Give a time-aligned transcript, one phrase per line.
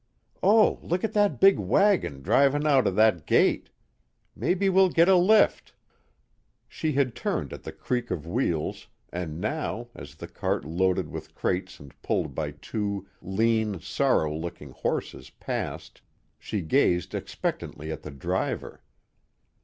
[0.41, 3.69] Oh, look at that big wagon drivin' out of that gate!
[4.35, 5.75] Maybe we'll git a lift."
[6.67, 11.35] She had turned at the creak of wheels, and now, as the cart loaded with
[11.35, 16.01] crates and pulled by two lean, sorry looking horses passed,
[16.39, 18.81] she gazed expectantly at the driver.